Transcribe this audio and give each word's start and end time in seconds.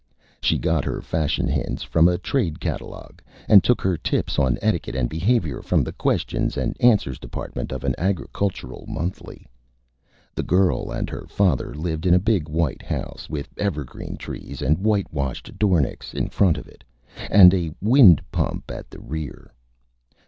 She 0.41 0.57
got 0.57 0.83
her 0.85 0.99
Fashion 0.99 1.47
Hints 1.47 1.83
from 1.83 2.07
a 2.07 2.17
Trade 2.17 2.59
Catalogue, 2.59 3.21
and 3.47 3.63
took 3.63 3.81
her 3.81 3.97
Tips 3.97 4.39
on 4.39 4.57
Etiquette 4.59 4.95
and 4.95 5.07
Behavior 5.07 5.61
from 5.61 5.83
the 5.83 5.91
Questions 5.91 6.57
and 6.57 6.75
Answers 6.81 7.19
Department 7.19 7.71
of 7.71 7.83
an 7.83 7.93
Agricultural 7.99 8.85
Monthly. 8.87 9.45
The 10.33 10.41
Girl 10.41 10.89
and 10.91 11.07
her 11.11 11.27
Father 11.27 11.75
lived 11.75 12.07
in 12.07 12.15
a 12.15 12.25
big 12.25 12.49
White 12.49 12.81
House, 12.81 13.29
with 13.29 13.49
Evergreen 13.59 14.17
Trees 14.17 14.63
and 14.63 14.79
whitewashed 14.79 15.59
Dornicks 15.59 16.15
in 16.15 16.29
front 16.29 16.57
of 16.57 16.67
it, 16.67 16.83
and 17.29 17.53
a 17.53 17.69
Wind 17.79 18.23
Pump 18.31 18.71
at 18.71 18.89
the 18.89 18.99
rear. 18.99 19.53